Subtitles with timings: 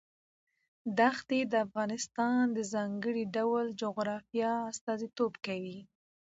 [0.99, 5.79] دښتې د افغانستان د ځانګړي ډول جغرافیه استازیتوب کوي.